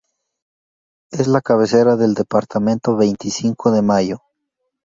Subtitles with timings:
[1.11, 4.23] Es la cabecera del departamento Veinticinco de Mayo.